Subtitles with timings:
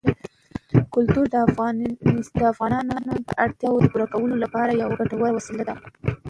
[0.93, 1.25] کلتور
[2.35, 2.93] د افغانانو
[3.27, 5.75] د اړتیاوو د پوره کولو لپاره یوه ګټوره وسیله ده.